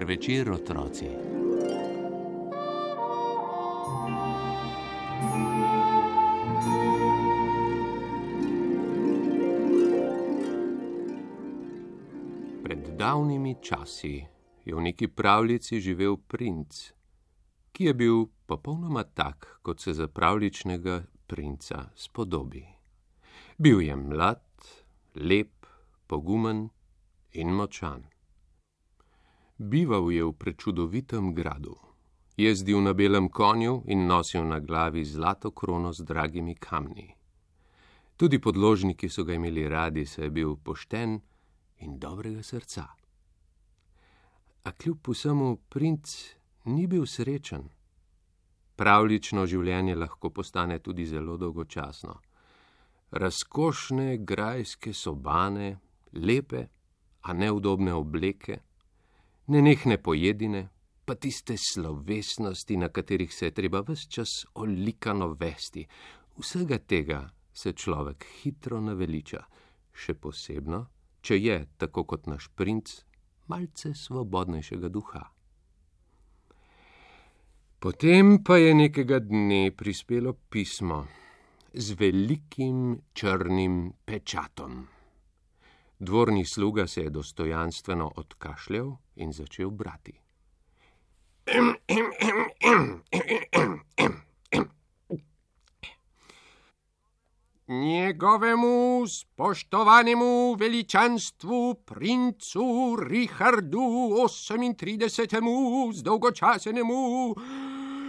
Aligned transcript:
Dober 0.00 0.16
večer, 0.16 0.50
otroci. 0.50 1.08
Pred 12.62 12.96
davnimi 12.96 13.56
časi 13.60 14.24
je 14.64 14.74
v 14.74 14.80
neki 14.80 15.08
pravljici 15.08 15.80
živel 15.80 16.16
princ, 16.16 16.96
ki 17.72 17.84
je 17.84 17.94
bil 17.94 18.24
popolnoma 18.46 19.04
tak, 19.04 19.60
kot 19.60 19.84
se 19.84 19.92
za 19.92 20.08
pravličnega 20.08 21.02
princa 21.26 21.90
spodobi. 21.94 22.64
Bil 23.58 23.84
je 23.84 23.96
mlad, 23.96 24.48
lep, 25.20 25.68
pogumen 26.08 26.70
in 27.36 27.52
močan. 27.52 28.09
Bival 29.60 30.08
je 30.08 30.24
v 30.24 30.32
prečudovitem 30.32 31.34
gradu, 31.36 31.76
jezdil 32.36 32.80
na 32.80 32.94
belem 32.96 33.28
konju 33.28 33.84
in 33.92 34.06
nosil 34.08 34.48
na 34.48 34.56
glavi 34.56 35.04
zlato 35.04 35.50
krono 35.50 35.92
z 35.92 36.00
dragimi 36.00 36.54
kamni. 36.54 37.12
Tudi 38.16 38.40
podložniki 38.40 39.08
so 39.08 39.24
ga 39.24 39.36
imeli 39.36 39.68
radi, 39.68 40.06
saj 40.06 40.24
je 40.24 40.30
bil 40.30 40.56
pošten 40.56 41.20
in 41.84 41.98
dobrega 41.98 42.42
srca. 42.42 42.86
A 44.64 44.72
kljub 44.72 45.08
vsemu 45.08 45.56
princ 45.68 46.08
ni 46.64 46.86
bil 46.86 47.04
srečen. 47.04 47.68
Pravlično 48.76 49.44
življenje 49.44 49.94
lahko 49.94 50.30
postane 50.30 50.78
tudi 50.78 51.04
zelo 51.04 51.36
dolgočasno. 51.36 52.16
Razkošne 53.10 54.16
grajske 54.24 54.96
sobane, 54.96 55.76
lepe, 56.12 56.64
a 57.20 57.32
neudobne 57.36 57.92
obleke, 57.92 58.69
nenehne 59.50 59.98
pojedine, 59.98 60.68
pa 61.04 61.14
tiste 61.14 61.56
slovesnosti, 61.58 62.76
na 62.76 62.88
katerih 62.88 63.34
se 63.34 63.50
je 63.50 63.54
treba 63.54 63.82
vse 63.82 64.08
čas 64.10 64.46
olikano 64.54 65.32
vesti, 65.34 65.86
vsega 66.38 66.78
tega 66.78 67.24
se 67.52 67.72
človek 67.72 68.26
hitro 68.42 68.80
naveliča, 68.80 69.42
še 69.92 70.14
posebno, 70.14 70.86
če 71.20 71.38
je, 71.38 71.58
tako 71.78 72.04
kot 72.04 72.30
naš 72.30 72.48
princ, 72.56 72.92
malce 73.50 73.94
svobodnejšega 73.94 74.88
duha. 74.88 75.24
Potem 77.80 78.38
pa 78.44 78.58
je 78.60 78.74
nekega 78.76 79.18
dne 79.24 79.72
prispelo 79.72 80.34
pismo 80.52 81.06
z 81.72 81.96
velikim 81.96 83.00
črnim 83.16 83.92
pečatom. 84.04 84.84
Dvorni 86.00 86.44
sluga 86.44 86.86
se 86.86 87.02
je 87.02 87.10
dostojanstveno 87.10 88.12
odkašljal 88.16 88.92
in 89.20 89.32
začel 89.32 89.70
brati. 89.70 90.12
Njegovemu 97.68 99.06
spoštovanemu 99.06 100.54
veličanstvu, 100.54 101.74
princu 101.74 102.96
Richardu 103.08 103.78
38. 103.78 105.92
zdolgočasenemu, 105.92 107.34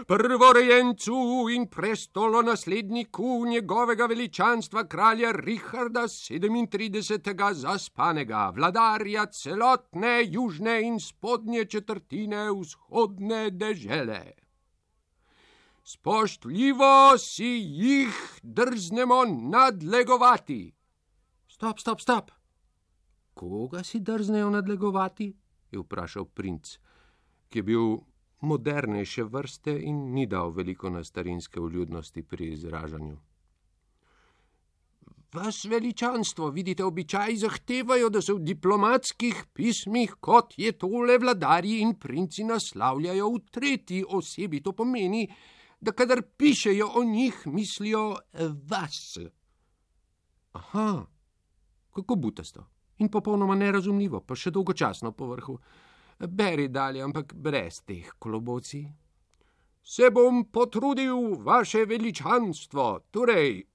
prvorojencu 0.07 1.49
in 1.49 1.67
prestolonasledniku 1.67 3.45
njegovega 3.45 4.05
veličanstva 4.05 4.83
kralja 4.87 5.31
Richarda 5.31 6.01
37. 6.01 7.53
zaspanega, 7.53 8.51
vladarja 8.55 9.25
celotne 9.25 10.23
južne 10.25 10.81
in 10.87 10.99
spodnje 10.99 11.65
četrtine 11.65 12.51
vzhodne 12.51 13.49
dežele. 13.51 14.31
Spoštljivo 15.83 17.17
si 17.17 17.51
jih 17.65 18.39
drznemo 18.43 19.25
nadlegovati. 19.25 20.73
Stop, 21.47 21.79
stop, 21.79 22.01
stop. 22.01 22.31
Koga 23.33 23.83
si 23.83 23.99
drznejo 23.99 24.49
nadlegovati? 24.49 25.33
je 25.71 25.79
vprašal 25.79 26.25
princ, 26.25 26.77
ki 27.49 27.59
je 27.59 27.63
bil 27.63 27.97
modernejše 28.41 29.23
vrste 29.23 29.73
in 29.79 30.13
ni 30.13 30.25
dal 30.27 30.51
veliko 30.51 30.89
na 30.89 31.03
starinske 31.03 31.59
vljudnosti 31.59 32.23
pri 32.23 32.53
izražanju. 32.53 33.17
Vas 35.33 35.65
veličanstvo, 35.65 36.49
vidite, 36.49 36.83
običaji 36.83 37.37
zahtevajo, 37.37 38.09
da 38.09 38.21
se 38.21 38.33
v 38.33 38.39
diplomatskih 38.43 39.45
pismih, 39.53 40.15
kot 40.19 40.57
je 40.57 40.71
tole 40.71 41.15
vladarji 41.17 41.79
in 41.79 41.93
princi 41.95 42.43
naslavljajo 42.43 43.29
v 43.29 43.39
tretji 43.51 44.03
osebi. 44.07 44.59
To 44.61 44.73
pomeni, 44.75 45.29
da 45.79 45.91
kadar 45.91 46.21
pišejo 46.37 46.89
o 46.95 47.03
njih, 47.03 47.45
mislijo 47.45 48.17
vas. 48.67 49.17
Aha, 50.51 51.05
kako 51.95 52.15
butasto 52.15 52.67
in 52.97 53.09
popolnoma 53.09 53.55
nerazumljivo, 53.55 54.19
pa 54.27 54.35
še 54.35 54.51
dolgočasno 54.51 55.11
po 55.11 55.31
vrhu. 55.31 55.57
Beri 56.27 56.67
dalje, 56.67 57.01
ampak 57.03 57.33
brez 57.33 57.81
teh 57.85 58.09
kolobocij. 58.19 58.85
Se 59.83 60.09
bom 60.11 60.45
potrudil, 60.45 61.35
vaše 61.41 61.85
veličanstvo, 61.85 62.99
torej. 63.11 63.65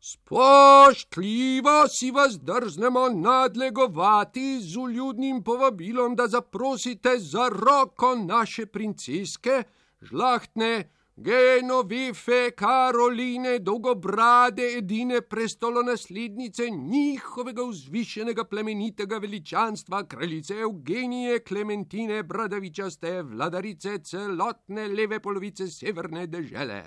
Spoštljivo 0.00 1.88
si 1.88 2.10
vas 2.10 2.38
drznemo 2.40 3.08
nadlegovati 3.08 4.60
z 4.60 4.76
uljudnim 4.76 5.42
povabilom, 5.42 6.16
da 6.16 6.28
zaprosite 6.28 7.18
za 7.18 7.48
roko 7.48 8.14
naše 8.14 8.66
princeske, 8.66 9.62
žlahtne, 10.02 10.90
Genovefe, 11.14 12.54
Karoline, 12.56 13.58
dolgobrade, 13.58 14.78
edine 14.78 15.20
prestolonaslednice 15.20 16.70
njihovega 16.70 17.66
vzvišenega 17.68 18.44
plemenitega 18.44 19.18
veličanstva, 19.18 20.06
kraljice 20.08 20.56
Eugenije 20.64 21.44
Klementine 21.44 22.22
Bradavičaste, 22.22 23.22
vladarice 23.22 23.98
celotne 23.98 24.88
leve 24.88 25.20
polovice 25.20 25.68
severne 25.68 26.26
dežele. 26.26 26.82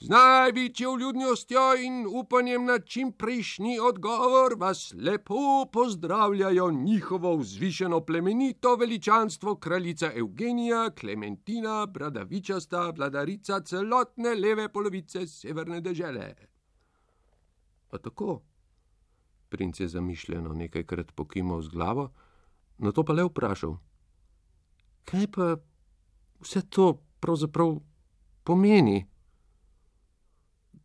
Z 0.00 0.08
največjo 0.08 0.94
vljudnostjo 0.94 1.62
in 1.84 2.06
upanjem 2.08 2.64
na 2.64 2.78
čim 2.78 3.12
prejšnji 3.12 3.78
odgovor 3.80 4.54
vas 4.58 4.94
lepo 4.96 5.66
pozdravljajo 5.72 6.70
njihovo 6.70 7.36
vzvišeno 7.36 8.00
plemenito 8.00 8.74
veličanstvo 8.76 9.54
kraljica 9.56 10.12
Eugenija 10.14 10.90
Klementina 10.90 11.86
Bradavičasta, 11.86 12.90
vladarica 12.90 13.60
celotne 13.60 14.34
leve 14.34 14.68
polovice 14.72 15.26
severne 15.26 15.80
dežele. 15.80 16.34
A 17.90 17.98
tako? 17.98 18.40
Princ 19.48 19.80
je 19.80 19.88
zamišljeno 19.88 20.54
nekajkrat 20.54 21.12
pokimal 21.14 21.62
z 21.62 21.68
glavo, 21.68 22.12
na 22.78 22.92
to 22.92 23.04
pa 23.04 23.12
le 23.12 23.24
vprašal: 23.24 23.76
Kaj 25.04 25.26
pa 25.26 25.56
vse 26.40 26.62
to 26.70 27.02
pravzaprav 27.20 27.76
pomeni? 28.44 29.11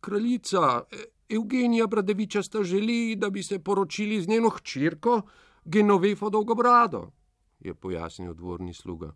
Kraljica 0.00 0.82
Eugenija 1.28 1.86
Bradevičasta 1.86 2.62
želi, 2.62 3.16
da 3.16 3.30
bi 3.30 3.42
se 3.42 3.58
poročili 3.58 4.22
z 4.22 4.28
njeno 4.28 4.48
hčerko 4.50 5.22
Genovefo 5.64 6.30
Dolgobrado, 6.30 7.10
je 7.60 7.74
pojasnil 7.74 8.34
dvorni 8.34 8.74
sluga. 8.74 9.12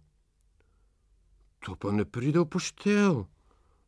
To 1.61 1.77
pa 1.77 1.93
ne 1.93 2.05
pride 2.05 2.41
v 2.41 2.47
poštev. 2.51 3.25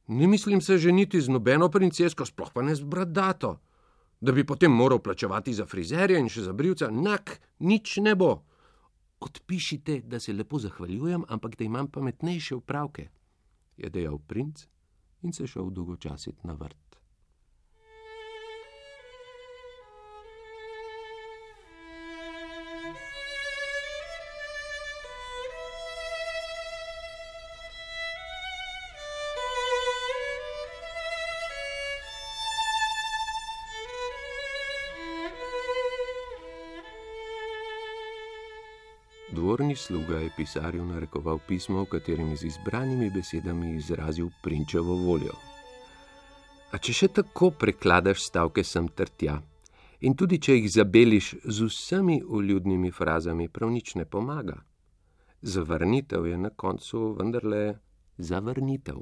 Ne 0.06 0.26
mislim 0.26 0.60
se 0.60 0.78
ženiti 0.78 1.20
z 1.20 1.28
nobeno 1.28 1.68
princesko, 1.68 2.26
sploh 2.26 2.52
pa 2.52 2.62
ne 2.62 2.74
z 2.74 2.84
bradato, 2.84 3.58
da 4.20 4.32
bi 4.32 4.46
potem 4.46 4.72
moral 4.72 4.98
plačevati 4.98 5.54
za 5.54 5.66
frizerja 5.66 6.18
in 6.18 6.28
še 6.28 6.46
za 6.46 6.52
brivca. 6.52 6.90
Nak, 6.90 7.40
nič 7.58 7.96
ne 8.04 8.14
bo. 8.14 8.44
Odpišite, 9.20 10.02
da 10.04 10.20
se 10.20 10.32
lepo 10.32 10.58
zahvaljujem, 10.58 11.24
ampak 11.28 11.56
da 11.56 11.64
imam 11.64 11.88
pametnejše 11.88 12.54
upravke, 12.54 13.08
je 13.76 13.90
dejal 13.90 14.18
princ 14.18 14.66
in 15.22 15.32
se 15.32 15.46
šel 15.46 15.70
dolgočasiti 15.70 16.46
na 16.46 16.54
vrt. 16.54 16.83
Dvorni 39.54 39.76
sluga 39.76 40.18
je 40.18 40.30
pisarju 40.36 40.84
narekoval 40.84 41.38
pismo, 41.48 41.82
v 41.82 41.86
katerem 41.86 42.30
je 42.30 42.36
z 42.36 42.46
izbranimi 42.46 43.10
besedami 43.14 43.76
izrazil 43.76 44.32
prinčevo 44.42 44.96
voljo. 44.98 45.36
A 46.74 46.78
če 46.82 46.92
še 46.92 47.08
tako 47.20 47.52
prekladaš 47.54 48.24
stavke 48.26 48.64
sem 48.66 48.88
ter 48.88 49.12
tja, 49.14 49.36
In 50.04 50.16
tudi 50.18 50.40
če 50.42 50.56
jih 50.58 50.66
zabeliš 50.72 51.28
z 51.44 51.68
vsemi 51.68 52.18
uljudnimi 52.26 52.90
frazami, 52.90 53.46
prav 53.48 53.70
nič 53.70 53.94
ne 53.94 54.04
pomaga. 54.04 54.56
Zavrnitev 55.42 56.26
je 56.26 56.38
na 56.38 56.50
koncu 56.50 57.12
vendarle 57.20 57.78
zavrnitev. 58.18 58.98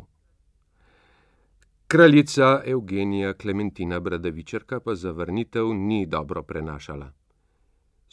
Kraljica 1.88 2.60
Evgenija 2.64 3.32
Klementina 3.34 4.00
Bradavičarka 4.00 4.80
pa 4.80 4.94
zavrnitev 4.94 5.72
ni 5.74 6.06
dobro 6.06 6.42
prenašala. 6.42 7.10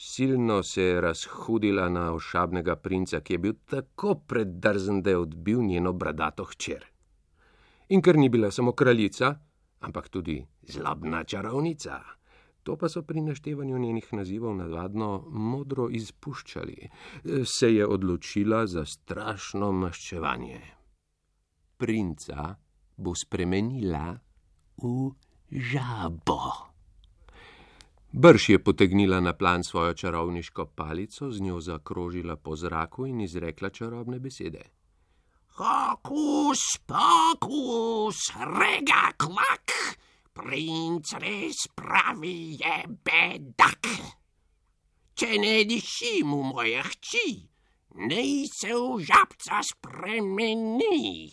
Silno 0.01 0.63
se 0.63 0.83
je 0.83 1.01
razhudila 1.01 1.89
na 1.89 2.13
ošabnega 2.13 2.75
princa, 2.75 3.19
ki 3.19 3.33
je 3.33 3.37
bil 3.37 3.53
tako 3.65 4.13
predrzen, 4.15 5.01
da 5.01 5.09
je 5.09 5.17
odbil 5.17 5.59
njeno 5.61 5.91
bradato 5.93 6.43
hčer. 6.43 6.85
In 7.89 8.01
ker 8.01 8.15
ni 8.15 8.29
bila 8.29 8.51
samo 8.51 8.71
kraljica, 8.71 9.33
ampak 9.79 10.07
tudi 10.09 10.45
zlobna 10.63 11.23
čarovnica. 11.23 11.99
To 12.63 12.77
pa 12.77 12.89
so 12.89 13.03
pri 13.03 13.21
naštevanju 13.21 13.79
njenih 13.79 14.13
nazivov 14.13 14.55
navadno 14.55 15.25
modro 15.27 15.89
izpuščali, 15.91 16.89
se 17.45 17.73
je 17.75 17.87
odločila 17.87 18.67
za 18.67 18.85
strašno 18.85 19.71
maščevanje. 19.71 20.61
Princa 21.77 22.55
bo 22.97 23.15
spremenila 23.15 24.15
v 24.77 25.11
žabo. 25.51 26.68
Brž 28.11 28.49
je 28.49 28.59
potegnila 28.59 29.19
na 29.19 29.33
plan 29.33 29.63
svojo 29.63 29.93
čarovniško 29.93 30.65
palico, 30.65 31.31
z 31.31 31.41
njo 31.41 31.61
zakrožila 31.61 32.35
po 32.35 32.55
zraku 32.55 33.05
in 33.05 33.21
izrekla 33.21 33.69
čarobne 33.69 34.19
besede. 34.19 34.63
Hokus 35.59 36.59
pokus, 36.87 38.17
rega 38.33 39.11
kvak, 39.17 39.71
princ 40.33 41.13
res 41.21 41.67
pravi 41.75 42.57
je 42.57 42.77
bedak. 43.05 43.87
Če 45.13 45.37
ne 45.37 45.63
dišim 45.69 46.33
v 46.33 46.43
moje 46.49 46.81
hči, 46.89 47.27
naj 48.09 48.31
se 48.49 48.73
v 48.73 49.03
žabca 49.05 49.61
spremeni, 49.61 51.29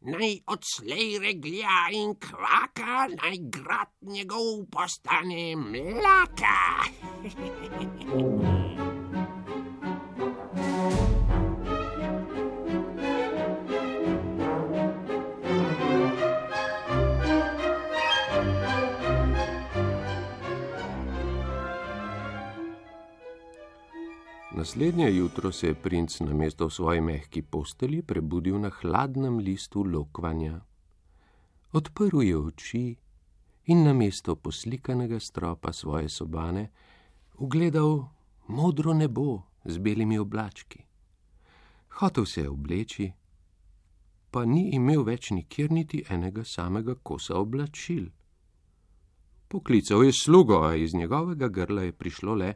naj 0.00 0.32
odslej 0.46 1.18
reglja 1.20 1.90
in 1.92 2.14
kvaka, 2.16 3.08
naj 3.12 3.36
grad 3.52 3.92
njegov 4.02 4.64
postane 4.72 5.56
mlaka. 5.56 6.56
Naslednje 24.52 25.16
jutro 25.16 25.52
se 25.52 25.66
je 25.66 25.74
princ 25.74 26.20
na 26.20 26.34
mesto 26.34 26.66
v 26.66 26.72
svoji 26.72 27.00
mehki 27.00 27.42
posteli 27.42 28.02
prebudil 28.02 28.58
na 28.58 28.70
hladnem 28.70 29.38
listu 29.38 29.84
lokvanja. 29.84 30.60
Odprl 31.72 32.22
je 32.22 32.38
oči 32.38 32.96
in 33.66 33.84
na 33.84 33.92
mesto 33.92 34.34
poslikanega 34.36 35.20
stropa 35.20 35.72
svoje 35.72 36.08
sobane 36.08 36.70
ugledal 37.38 38.08
modro 38.48 38.94
nebo 38.94 39.42
z 39.64 39.78
belimi 39.78 40.18
oblački. 40.18 40.82
Hotev 41.88 42.24
se 42.24 42.40
je 42.40 42.50
obleči, 42.50 43.12
pa 44.30 44.44
ni 44.44 44.70
imel 44.74 45.02
več 45.02 45.30
nikjer 45.30 45.70
niti 45.70 46.04
enega 46.10 46.44
samega 46.44 46.94
kosa 46.94 47.38
oblačil. 47.38 48.10
Poklical 49.48 50.04
je 50.04 50.12
slugo, 50.12 50.62
a 50.62 50.74
iz 50.74 50.94
njegovega 50.94 51.48
grla 51.48 51.82
je 51.82 51.92
prišlo 51.92 52.34
le: 52.34 52.54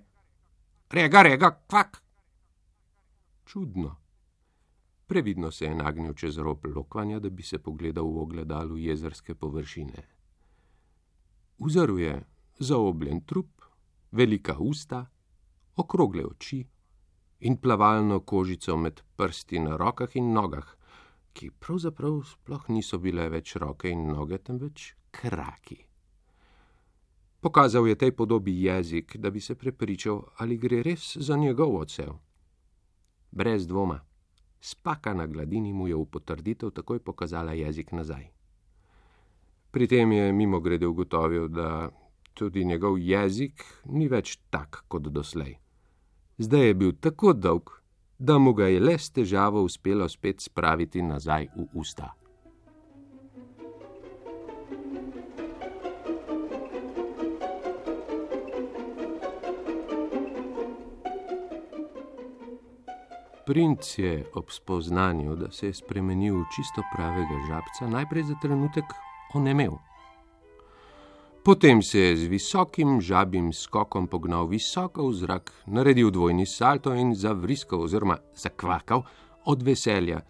Rega, 0.95 1.23
rega, 1.23 1.51
kvak. 1.67 2.03
Čudno. 3.45 3.97
Previdno 5.07 5.51
se 5.51 5.65
je 5.65 5.75
nagnil 5.75 6.15
čez 6.15 6.39
rob 6.39 6.67
lokvanja, 6.67 7.19
da 7.19 7.31
bi 7.31 7.43
se 7.43 7.59
pogledal 7.59 8.07
v 8.07 8.21
ogledalu 8.23 8.79
jezerske 8.79 9.35
površine. 9.35 10.05
Uzrl 11.59 11.99
je 11.99 12.23
zaobljen 12.59 13.25
trup, 13.27 13.63
velika 14.13 14.55
usta, 14.59 15.07
okrogle 15.77 16.27
oči 16.27 16.61
in 17.41 17.57
plavalno 17.57 18.21
kožico 18.21 18.77
med 18.77 19.03
prsti 19.17 19.59
na 19.59 19.77
rokah 19.77 20.15
in 20.17 20.31
nogah, 20.33 20.77
ki 21.33 21.51
pravzaprav 21.51 22.23
sploh 22.23 22.69
niso 22.69 23.03
bile 23.03 23.27
več 23.35 23.57
roke 23.57 23.91
in 23.91 24.07
noge, 24.13 24.39
temveč 24.39 24.95
kraki. 25.11 25.94
Pokazal 27.45 27.85
je 27.89 27.95
tej 27.95 28.17
podobi 28.17 28.57
jezik, 28.65 29.17
da 29.17 29.31
bi 29.31 29.41
se 29.41 29.55
prepričal, 29.55 30.23
ali 30.41 30.57
gre 30.57 30.83
res 30.83 31.17
za 31.21 31.37
njegov 31.37 31.77
odsev. 31.77 32.15
Brez 33.31 33.67
dvoma, 33.67 34.01
spaka 34.61 35.13
na 35.15 35.27
gladini 35.27 35.73
mu 35.73 35.89
je 35.89 35.95
v 35.95 36.07
potrditev 36.09 36.71
takoj 36.73 37.05
pokazala 37.05 37.53
jezik 37.53 37.93
nazaj. 37.93 38.25
Pri 39.71 39.87
tem 39.87 40.13
je 40.13 40.33
mimo 40.33 40.61
grede 40.61 40.87
ugotovil, 40.87 41.49
da 41.49 41.91
tudi 42.35 42.65
njegov 42.65 42.97
jezik 42.99 43.61
ni 43.93 44.09
več 44.09 44.39
tak 44.51 44.85
kot 44.89 45.13
doslej. 45.13 45.59
Zdaj 46.39 46.67
je 46.67 46.75
bil 46.75 46.97
tako 46.97 47.33
dolg, 47.37 47.71
da 48.19 48.39
mu 48.39 48.55
ga 48.55 48.73
je 48.73 48.81
le 48.81 48.97
s 48.99 49.11
težavo 49.11 49.61
uspelo 49.63 50.09
spet 50.09 50.41
spraviti 50.41 51.03
nazaj 51.03 51.53
v 51.57 51.69
usta. 51.75 52.15
Princ 63.47 63.99
je 63.99 64.25
ob 64.35 64.51
spoznanju, 64.51 65.37
da 65.37 65.51
se 65.51 65.67
je 65.67 65.75
spremenil 65.75 66.35
v 66.35 66.45
čisto 66.57 66.83
pravega 66.95 67.37
žabca, 67.49 67.89
najprej 67.93 68.23
za 68.23 68.35
trenutek 68.43 68.85
onemel. 69.35 69.77
Potem 71.45 71.83
se 71.83 71.99
je 71.99 72.17
z 72.17 72.25
visokim 72.25 73.01
žabim 73.01 73.53
skokom 73.53 74.07
pognal 74.09 74.47
visoko 74.49 75.09
v 75.09 75.13
zrak, 75.13 75.53
naredil 75.67 76.11
dvojni 76.11 76.47
salto 76.47 76.95
in 76.95 77.13
zavriskal 77.15 77.85
oziroma 77.85 78.17
zakvakal 78.33 79.05
od 79.45 79.63
veselja. 79.63 80.23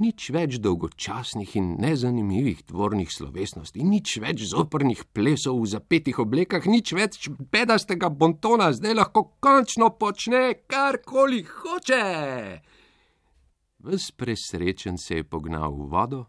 Nič 0.00 0.30
več 0.32 0.56
dolgočasnih 0.64 1.50
in 1.60 1.74
nezanimivih 1.76 2.62
tvornih 2.70 3.10
slovesnosti, 3.12 3.82
nič 3.84 4.14
več 4.22 4.46
zoprnih 4.48 5.02
plesov 5.12 5.58
v 5.60 5.68
zapetih 5.74 6.22
oblekah, 6.24 6.64
nič 6.64 6.94
več 6.96 7.28
bedastega 7.28 8.08
bontona, 8.08 8.70
zdaj 8.72 8.96
lahko 8.96 9.26
končno 9.44 9.90
počne 10.00 10.64
karkoli 10.64 11.44
hoče. 11.44 12.06
Ves 13.84 14.08
presrečen 14.16 14.96
se 14.96 15.20
je 15.20 15.28
pognal 15.28 15.76
v 15.76 15.92
vodo 15.92 16.22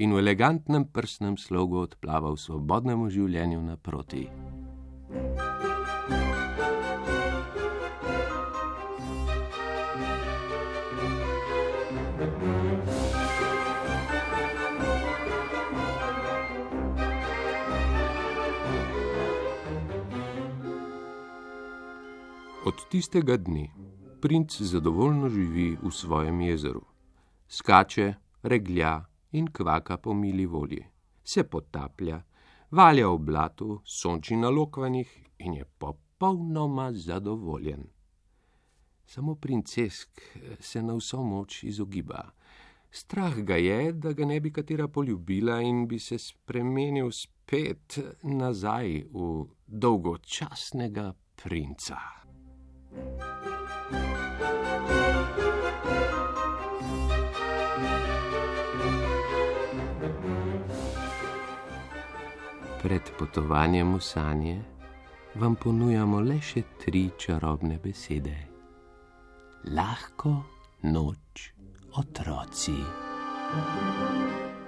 in 0.00 0.16
v 0.16 0.24
elegantnem 0.24 0.88
prsnem 0.88 1.36
slogu 1.36 1.84
odplaval 1.84 2.40
svobodnemu 2.40 3.12
življenju 3.12 3.60
naproti. 3.60 4.24
Od 12.22 12.61
tistega 22.92 23.36
dne 23.36 23.70
princ 24.20 24.60
zadovoljno 24.60 25.28
živi 25.28 25.78
v 25.82 25.90
svojem 25.90 26.40
jezeru. 26.40 26.82
Skače, 27.48 28.14
reglja 28.42 29.04
in 29.32 29.46
kvaka 29.52 29.96
po 29.96 30.14
mili 30.14 30.46
volji, 30.46 30.84
se 31.24 31.44
potaplja, 31.44 32.20
valja 32.70 33.08
v 33.08 33.18
blatu, 33.18 33.80
sonči 33.84 34.36
na 34.36 34.50
lokvanjih 34.50 35.08
in 35.38 35.54
je 35.54 35.64
popolnoma 35.78 36.92
zadovoljen. 36.92 37.86
Samo 39.06 39.34
princesk 39.34 40.20
se 40.60 40.82
na 40.82 40.94
vso 40.94 41.22
moč 41.22 41.62
izogiba. 41.64 42.30
Strah 42.90 43.38
ga 43.40 43.56
je, 43.56 43.92
da 43.92 44.12
ga 44.12 44.26
ne 44.26 44.40
bi 44.40 44.52
katera 44.52 44.88
poljubila 44.88 45.62
in 45.62 45.86
bi 45.88 45.98
se 45.98 46.18
spremenil 46.18 47.10
spet 47.10 47.98
nazaj 48.22 49.06
v 49.12 49.46
dolgočasnega 49.66 51.14
princa. 51.42 52.21
Pred 62.82 63.12
potovanjem 63.18 63.94
v 63.94 64.00
sanje 64.02 64.56
vam 65.38 65.54
ponujamo 65.54 66.20
le 66.20 66.40
še 66.42 66.64
tri 66.82 67.04
čarobne 67.18 67.78
besede: 67.78 68.34
lahko 69.70 70.34
noč, 70.82 71.52
otroci. 71.94 72.78
thank 73.52 74.26
you 74.26 74.61